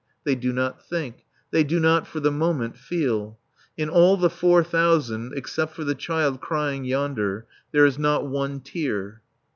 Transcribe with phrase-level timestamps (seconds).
[0.23, 1.25] They do not think.
[1.51, 3.37] They do not, for the moment, feel.
[3.77, 8.61] In all the four thousand except for the child crying yonder there is not one
[8.61, 9.21] tear.